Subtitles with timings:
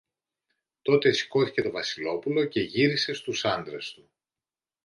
[0.81, 4.09] Τότε σηκώθηκε το Βασιλόπουλο και γύρισε στους άντρες του.